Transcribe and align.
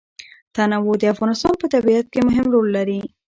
تنوع 0.55 0.93
د 0.99 1.03
افغانستان 1.13 1.53
په 1.61 1.67
طبیعت 1.73 2.05
کې 2.13 2.19
مهم 2.27 2.45
رول 2.53 2.67
لري. 2.77 2.99